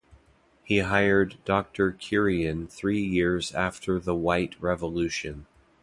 [0.63, 5.45] He hired Doctor Kurien three years after the white revolution.